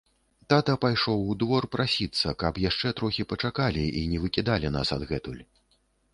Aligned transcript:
Тата 0.51 0.73
пайшоў 0.85 1.19
у 1.33 1.35
двор 1.43 1.67
прасіцца, 1.75 2.33
каб 2.45 2.57
яшчэ 2.65 2.95
трохі 3.01 3.27
пачакалі 3.35 3.85
і 4.01 4.03
не 4.17 4.25
выкідалі 4.27 4.75
нас 4.79 4.87
адгэтуль. 4.99 5.39